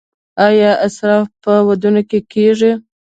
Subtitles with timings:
[0.47, 2.71] آیا اسراف په ودونو کې کیږي؟